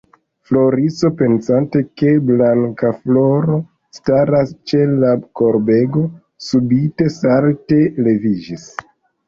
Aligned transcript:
Floriso, 0.51 1.09
pensante 1.17 1.81
ke 2.01 2.13
Blankafloro 2.29 3.59
staras 3.99 4.55
ĉe 4.73 4.81
la 5.05 5.13
korbego, 5.43 6.09
subite 6.49 7.13
salte 7.21 7.81
leviĝis. 8.09 8.69